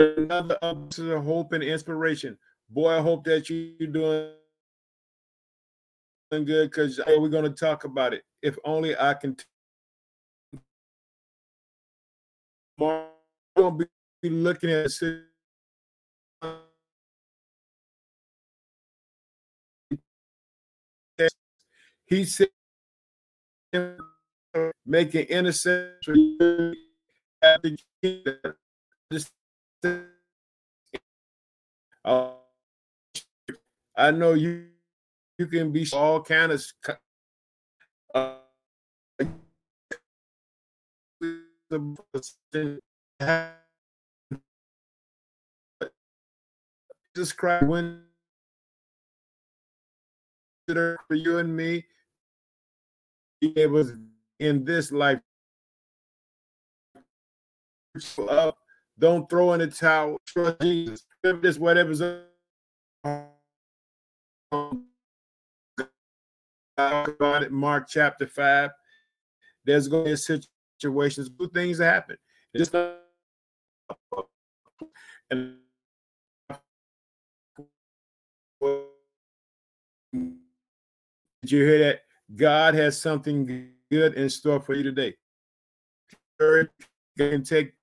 [0.00, 2.38] another episode of hope and inspiration.
[2.68, 4.30] Boy, I hope that you're doing
[6.30, 8.22] good because we're going to talk about it.
[8.42, 9.36] If only I can.
[9.36, 9.44] T-
[12.78, 13.08] going
[13.56, 13.86] to
[14.22, 14.90] be looking at
[22.06, 22.48] he said
[24.86, 26.74] making intercession
[29.84, 30.04] I
[34.12, 34.66] know you
[35.38, 36.62] you can be all kind of
[38.14, 38.36] uh,
[47.36, 48.02] Christ when
[50.68, 51.84] for you and me
[53.40, 53.92] it was
[54.38, 55.20] in this life.
[58.28, 58.59] Up
[59.00, 60.18] don't throw in the towel.
[60.26, 61.04] Trust jesus.
[61.22, 62.00] This whatever's
[66.76, 68.70] about it mark chapter 5
[69.64, 70.16] there's going to be
[70.80, 72.16] situations good things that happen.
[75.30, 75.56] And
[81.42, 82.00] did you hear that?
[82.34, 85.14] God has something good in store for you today.
[87.18, 87.74] Can take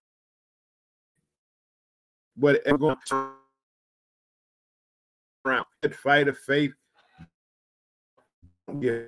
[2.38, 2.98] whatever going
[5.46, 5.66] around.
[6.04, 6.74] Fight of faith.
[8.80, 9.04] Yeah.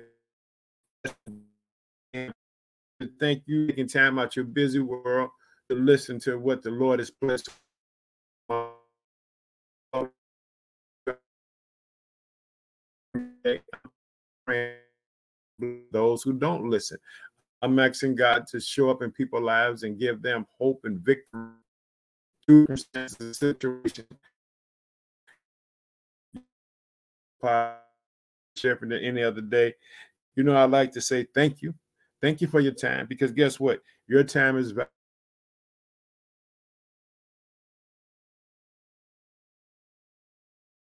[3.18, 5.30] Thank you taking time out your busy world
[5.68, 7.50] to listen to what the Lord has blessed.
[15.92, 16.98] those who don't listen.
[17.62, 21.50] I'm asking God to show up in people's lives and give them hope and victory
[22.48, 24.06] circumstances, situation.
[27.42, 29.74] Than any other day.
[30.36, 31.74] You know, I like to say thank you.
[32.20, 33.80] Thank you for your time because guess what?
[34.06, 34.74] Your time is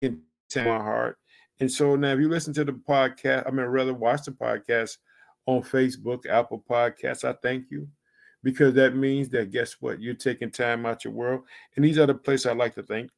[0.00, 0.22] in
[0.54, 1.18] my heart
[1.60, 4.98] and so now, if you listen to the podcast, I mean, rather watch the podcast
[5.46, 7.88] on Facebook, Apple Podcasts, I thank you
[8.42, 10.00] because that means that guess what?
[10.00, 11.42] You're taking time out your world.
[11.76, 13.10] And these are the places I like to thank.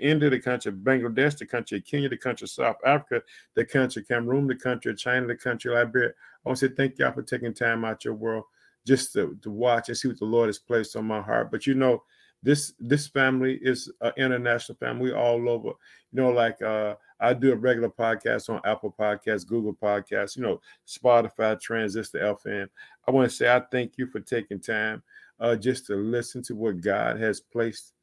[0.00, 3.22] India, the country Bangladesh, the country of Kenya, the country South Africa,
[3.54, 6.10] the country Cameroon, the country of China, the country Liberia.
[6.10, 8.44] I want to say thank y'all for taking time out your world
[8.86, 11.50] just to, to watch and see what the Lord has placed on my heart.
[11.50, 12.02] But you know,
[12.46, 15.70] this this family is an international family all over.
[16.12, 20.44] You know, like uh, I do a regular podcast on Apple Podcasts, Google Podcasts, you
[20.44, 22.68] know, Spotify, Transistor FM.
[23.06, 25.02] I want to say I thank you for taking time
[25.40, 27.94] uh, just to listen to what God has placed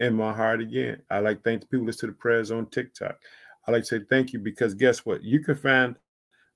[0.00, 1.02] in my heart again.
[1.10, 3.18] I like thank the people listen to the prayers on TikTok.
[3.68, 5.22] I like to say thank you because guess what?
[5.22, 5.96] You can find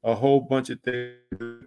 [0.02, 1.66] a whole bunch of things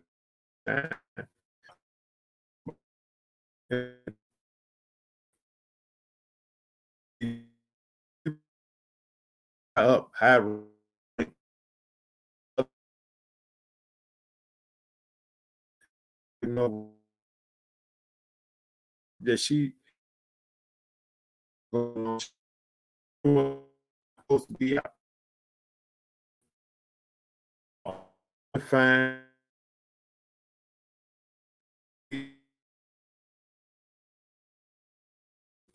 [9.85, 10.65] up high you
[16.43, 16.91] know
[19.21, 19.73] that she
[21.71, 22.31] supposed
[24.47, 24.93] to be out.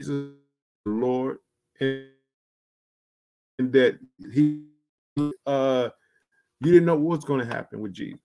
[0.00, 0.32] Jesus,
[0.84, 1.38] Lord,
[1.80, 2.08] and
[3.58, 3.98] that
[4.32, 4.64] he
[5.46, 5.88] uh
[6.60, 8.20] you didn't know what's going to happen with Jesus.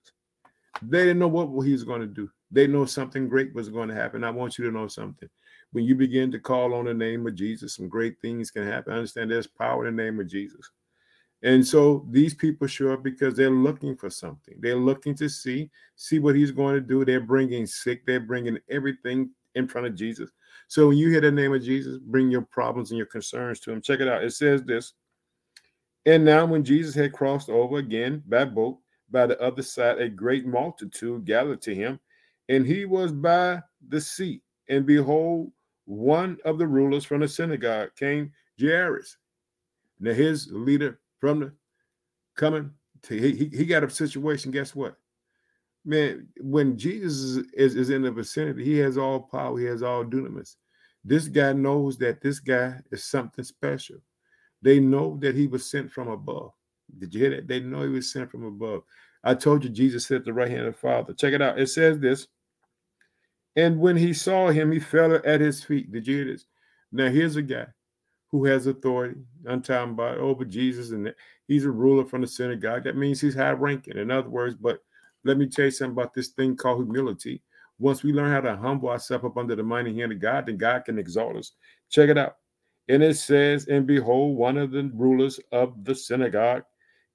[0.82, 2.30] They didn't know what he was going to do.
[2.52, 4.24] They know something great was going to happen.
[4.24, 5.30] I want you to know something.
[5.78, 8.94] When you begin to call on the name of Jesus, some great things can happen.
[8.94, 10.72] I understand there's power in the name of Jesus.
[11.44, 14.56] And so these people show up because they're looking for something.
[14.60, 17.06] They're looking to see see what he's going to do.
[17.06, 18.08] They're bringing sick.
[18.08, 20.32] They're bringing everything in front of Jesus.
[20.68, 23.72] So when you hear the name of Jesus, bring your problems and your concerns to
[23.72, 23.80] him.
[23.80, 24.24] Check it out.
[24.24, 24.94] It says this.
[26.08, 28.80] And now when Jesus had crossed over again by boat
[29.12, 32.00] by the other side, a great multitude gathered to him,
[32.50, 34.42] and he was by the sea.
[34.70, 35.52] And behold,
[35.88, 39.18] one of the rulers from the synagogue came, Jairus.
[40.00, 41.54] Now his leader from the
[42.36, 42.72] coming
[43.04, 44.52] to he, he, got a situation.
[44.52, 44.98] Guess what?
[45.86, 49.82] Man, when Jesus is, is, is in the vicinity, he has all power, he has
[49.82, 50.58] all dunamis.
[51.06, 53.96] This guy knows that this guy is something special.
[54.62, 56.52] They know that he was sent from above.
[57.00, 57.48] Did you hear that?
[57.48, 58.84] They know he was sent from above.
[59.24, 61.14] I told you Jesus said the right hand of the Father.
[61.14, 61.60] Check it out.
[61.60, 62.28] It says this.
[63.58, 65.92] And when he saw him, he fell at his feet.
[65.92, 66.46] Did you hear this?
[66.92, 67.66] Now here's a guy
[68.30, 69.20] who has authority.
[69.48, 71.14] I'm talking about over Jesus, and
[71.48, 72.84] he's a ruler from the synagogue.
[72.84, 73.98] That means he's high ranking.
[73.98, 74.84] In other words, but
[75.24, 77.42] let me tell you something about this thing called humility.
[77.80, 80.58] Once we learn how to humble ourselves up under the mighty hand of God, then
[80.58, 81.54] God can exalt us.
[81.90, 82.38] Check it out.
[82.90, 86.64] And it says, And behold, one of the rulers of the synagogue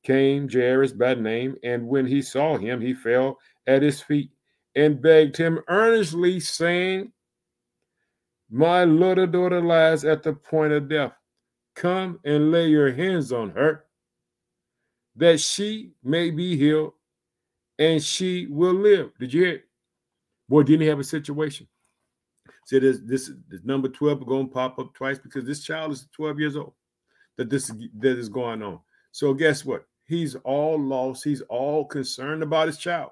[0.02, 4.30] came, Jairus by name, and when he saw him, he fell at his feet
[4.74, 7.12] and begged him earnestly, saying,
[8.50, 11.12] My little daughter lies at the point of death.
[11.74, 13.84] Come and lay your hands on her,
[15.16, 16.92] that she may be healed
[17.78, 19.10] and she will live.
[19.18, 19.64] Did you hear it?
[20.48, 21.66] Boy, didn't he have a situation?
[22.66, 26.06] See, this, this, this number 12 going to pop up twice because this child is
[26.14, 26.74] 12 years old
[27.36, 28.80] that this that is going on.
[29.10, 29.86] So guess what?
[30.04, 31.24] He's all lost.
[31.24, 33.10] He's all concerned about his child.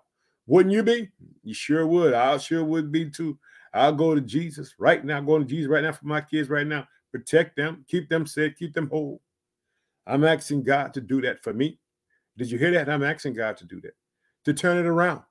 [0.51, 1.09] Wouldn't you be?
[1.45, 2.13] You sure would.
[2.13, 3.39] I sure would be too.
[3.73, 5.21] I'll go to Jesus right now.
[5.21, 6.89] Going to Jesus right now for my kids right now.
[7.13, 9.21] Protect them, keep them safe, keep them whole.
[10.09, 11.79] I'm asking God to do that for me.
[12.37, 12.89] Did you hear that?
[12.89, 13.95] I'm asking God to do that,
[14.45, 15.23] to turn it around.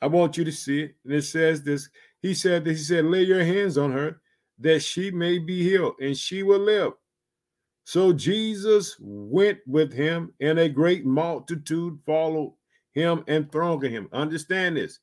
[0.00, 0.94] I want you to see it.
[1.04, 1.90] And it says this
[2.22, 4.22] he said that he said, lay your hands on her
[4.58, 6.94] that she may be healed and she will live.
[7.84, 12.54] So Jesus went with him, and a great multitude followed
[12.98, 14.08] him and thronged him.
[14.12, 14.98] Understand this.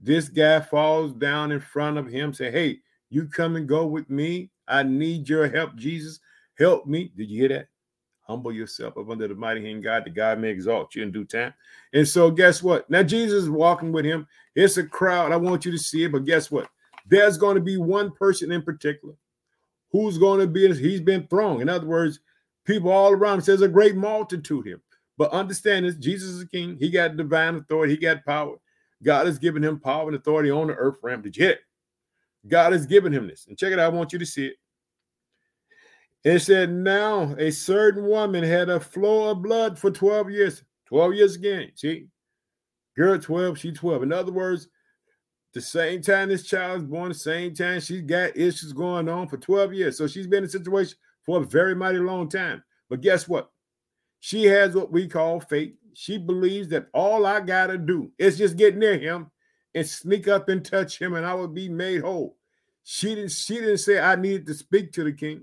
[0.00, 2.80] This guy falls down in front of him, say, Hey,
[3.10, 4.50] you come and go with me.
[4.66, 6.20] I need your help, Jesus.
[6.58, 7.12] Help me.
[7.16, 7.68] Did you hear that?
[8.22, 11.24] Humble yourself up under the mighty hand God, that God may exalt you in due
[11.24, 11.54] time.
[11.94, 12.88] And so, guess what?
[12.90, 14.26] Now, Jesus is walking with him.
[14.54, 15.32] It's a crowd.
[15.32, 16.68] I want you to see it, but guess what?
[17.06, 19.14] There's going to be one person in particular
[19.90, 21.62] who's going to be, he's been thrown.
[21.62, 22.20] In other words,
[22.66, 24.82] people all around him says a great multitude him.
[25.18, 26.76] But understand this Jesus is a king.
[26.78, 28.56] He got divine authority, he got power.
[29.02, 30.96] God has given him power and authority on the earth.
[31.22, 31.60] Did you hear it?
[32.46, 33.46] God has given him this.
[33.46, 33.92] And check it out.
[33.92, 34.56] I want you to see it.
[36.24, 40.62] It said, Now a certain woman had a flow of blood for 12 years.
[40.86, 41.70] 12 years again.
[41.74, 42.06] See,
[42.96, 44.02] girl 12, she 12.
[44.02, 44.68] In other words,
[45.52, 49.28] the same time this child is born, the same time she's got issues going on
[49.28, 49.98] for 12 years.
[49.98, 52.62] So she's been in a situation for a very mighty long time.
[52.88, 53.50] But guess what?
[54.20, 55.74] She has what we call faith.
[55.94, 59.30] She believes that all I got to do is just get near him
[59.74, 62.36] and sneak up and touch him, and I will be made whole.
[62.84, 65.42] She didn't, she didn't say I needed to speak to the king.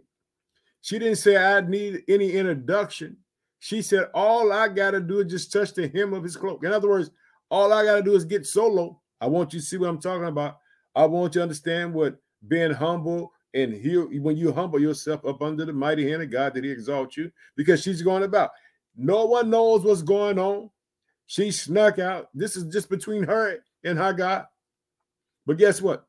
[0.81, 3.17] She didn't say I need any introduction.
[3.59, 6.63] She said, All I got to do is just touch the hem of his cloak.
[6.63, 7.11] In other words,
[7.49, 9.01] all I got to do is get solo.
[9.19, 10.59] I want you to see what I'm talking about.
[10.95, 15.41] I want you to understand what being humble and he, when you humble yourself up
[15.41, 18.51] under the mighty hand of God that He exalts you, because she's going about.
[18.97, 20.69] No one knows what's going on.
[21.27, 22.29] She snuck out.
[22.33, 24.45] This is just between her and her God.
[25.45, 26.05] But guess what?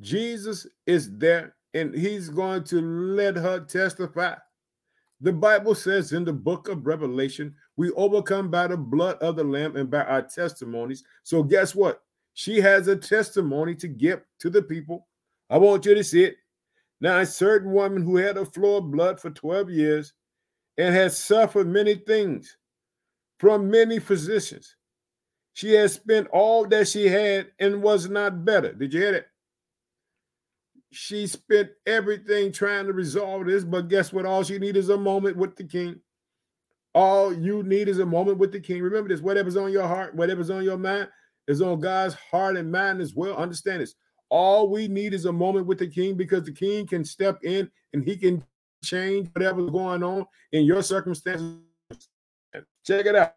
[0.00, 4.34] Jesus is there and he's going to let her testify.
[5.20, 9.44] The Bible says in the book of Revelation, we overcome by the blood of the
[9.44, 11.04] Lamb and by our testimonies.
[11.22, 12.02] So, guess what?
[12.34, 15.06] She has a testimony to give to the people.
[15.48, 16.36] I want you to see it.
[17.00, 20.12] Now, a certain woman who had a flow of blood for 12 years
[20.78, 22.56] and has suffered many things
[23.38, 24.76] from many physicians.
[25.54, 28.72] She has spent all that she had and was not better.
[28.72, 29.26] Did you hear that?
[30.90, 34.26] She spent everything trying to resolve this, but guess what?
[34.26, 36.00] All she needs is a moment with the king.
[36.94, 38.82] All you need is a moment with the king.
[38.82, 41.08] Remember this whatever's on your heart, whatever's on your mind
[41.48, 43.36] is on God's heart and mind as well.
[43.36, 43.94] Understand this.
[44.28, 47.70] All we need is a moment with the king because the king can step in
[47.92, 48.44] and he can
[48.84, 51.58] change whatever's going on in your circumstances.
[52.84, 53.34] Check it out.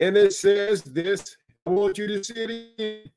[0.00, 3.10] And it says this I want you to see it.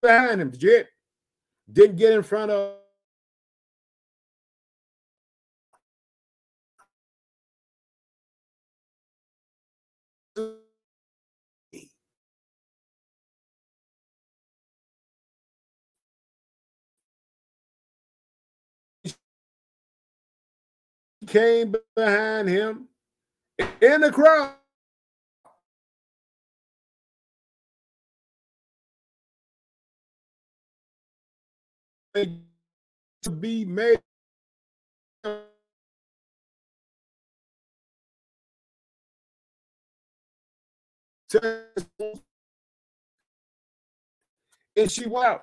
[0.00, 0.86] Behind him, Jet
[1.72, 2.76] didn't get in front of
[21.26, 22.88] Came behind him
[23.80, 24.52] in the crowd.
[33.22, 34.00] to be made
[44.76, 45.42] and she went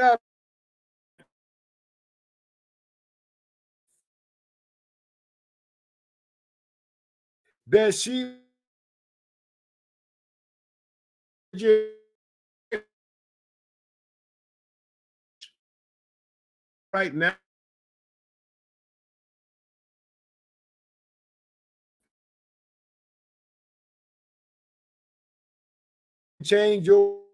[0.00, 0.20] out.
[7.68, 8.36] That she
[16.92, 17.34] right now.
[26.42, 27.25] Change your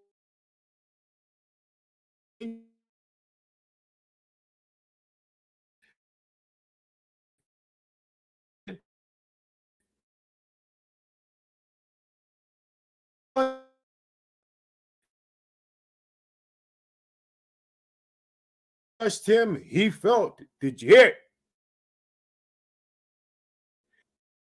[19.03, 20.41] touched him, he felt.
[20.61, 21.15] Did you hear it?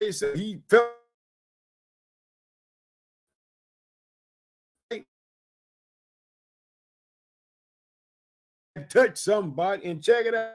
[0.00, 0.94] He said he felt
[8.88, 10.54] touch somebody and check it out.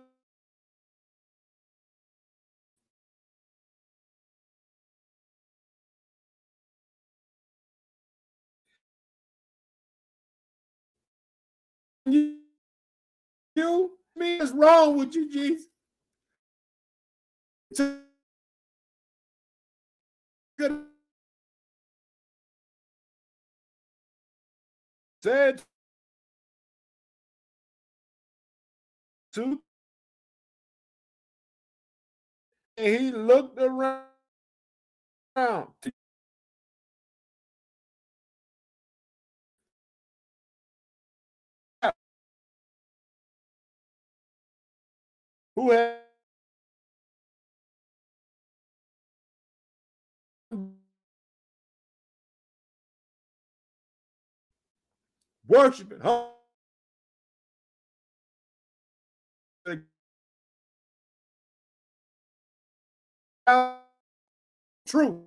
[13.61, 15.67] you me what's wrong with you, Jesus?
[20.57, 20.85] Good.
[25.23, 25.61] Said
[29.33, 29.61] to
[32.77, 34.07] and he looked around.
[45.61, 45.99] Who had
[55.47, 55.99] worshiping?
[56.01, 56.29] Huh?
[64.87, 65.25] True.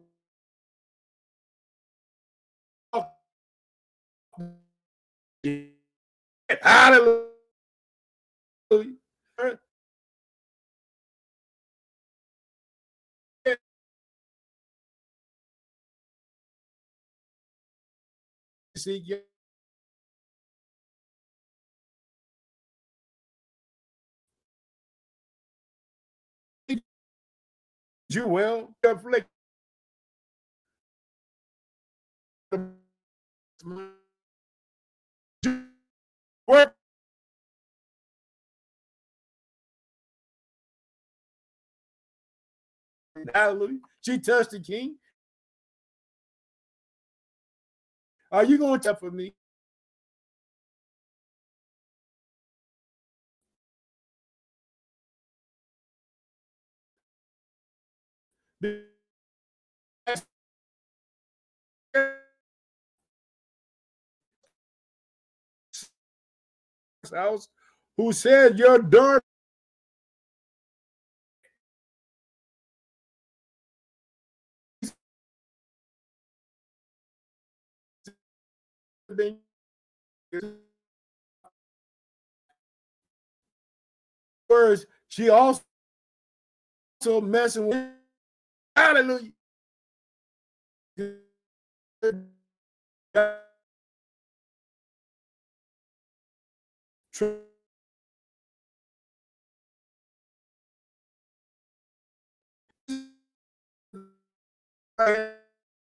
[6.60, 7.28] Hallelujah.
[18.84, 19.02] See,
[28.10, 29.26] you will afflict
[36.46, 36.74] work
[43.34, 43.78] Hallelujah.
[44.02, 44.96] She touched the king.
[48.34, 49.32] Are you going to for me?
[67.14, 67.48] House,
[67.96, 69.22] who said your daughter
[84.48, 85.62] words, she also
[87.00, 87.90] so messing with
[88.76, 89.30] hallelujah.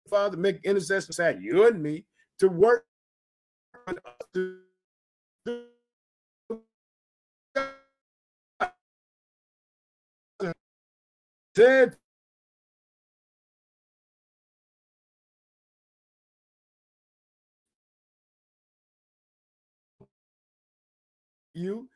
[0.09, 2.05] Father, make intercession side you and me
[2.39, 2.85] to work
[11.55, 11.97] said
[21.53, 21.89] you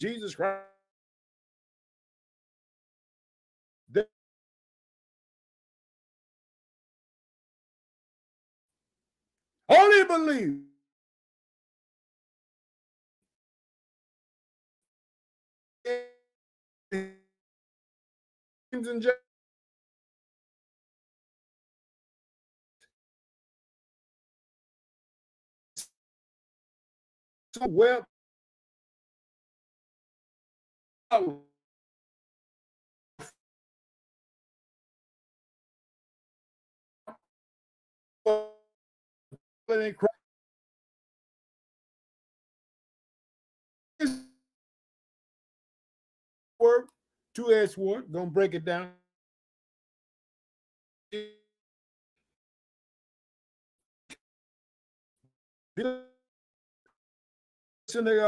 [0.00, 0.73] Jesus Christ.
[10.10, 10.64] Only
[18.72, 19.14] believe.
[27.54, 28.04] So well
[46.58, 46.86] word,
[47.34, 48.90] two edged sword, gonna break it down.
[55.76, 56.04] Listen,
[58.04, 58.18] they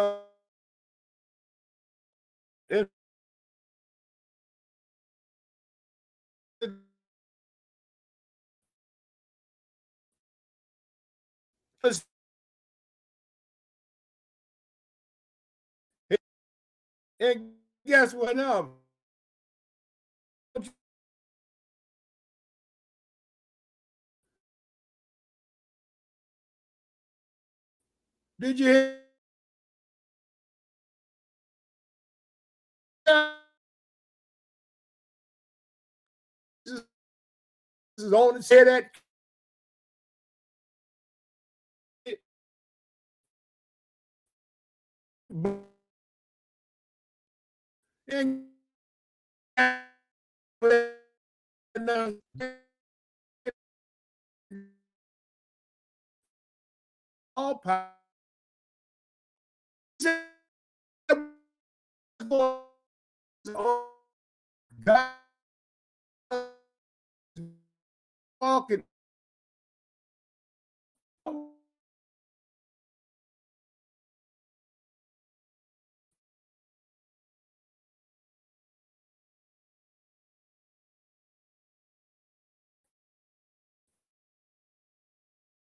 [17.20, 17.52] and
[17.86, 18.70] guess what now?
[28.38, 28.98] Did you hear?
[36.66, 36.82] This
[37.98, 38.90] is on to say that.
[45.36, 45.52] All
[57.58, 57.92] power.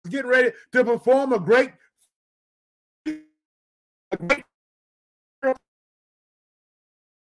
[0.09, 1.71] Getting ready to perform a great,
[3.05, 4.43] a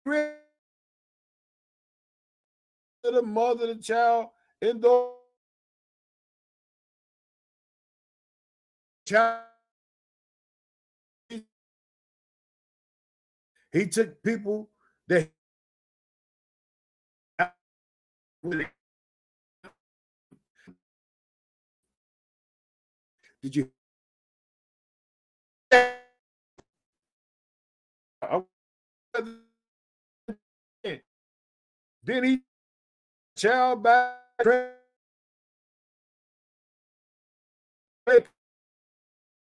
[0.04, 0.32] great,
[3.02, 4.28] to the mother, the child,
[4.62, 5.10] and the
[9.06, 9.42] child.
[13.72, 14.70] He took people
[15.08, 15.30] that
[23.46, 23.70] did you
[32.02, 32.40] then he
[33.36, 34.14] child by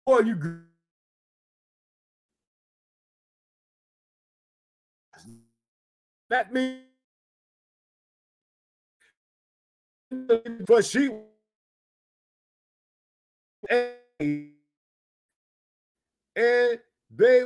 [0.06, 0.62] boy you
[6.30, 6.84] that means
[10.68, 11.10] but she
[13.70, 14.52] and
[17.16, 17.44] they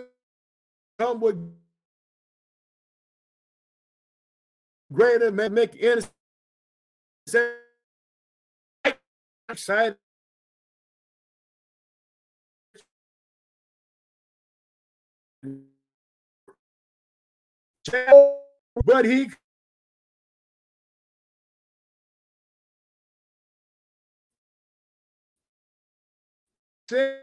[1.00, 1.38] come with
[4.92, 6.12] greater men make innocent
[18.86, 19.30] but he
[26.92, 27.22] Mississippi.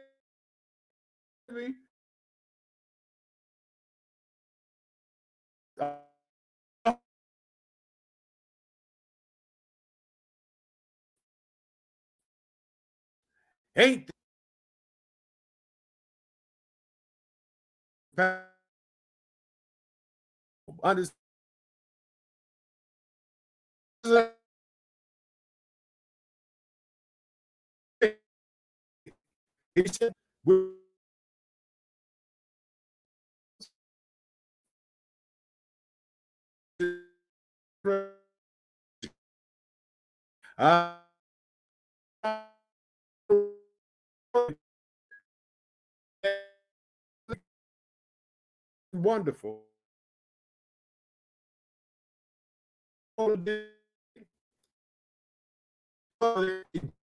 [13.76, 14.10] Ain't
[20.82, 21.14] understand
[29.78, 30.12] He said,
[40.58, 40.94] uh,
[48.92, 49.62] wonderful.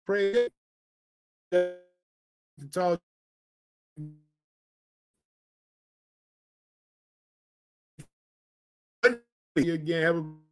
[0.07, 0.49] Pray
[2.71, 3.01] talk
[9.55, 10.03] again.
[10.03, 10.44] Have a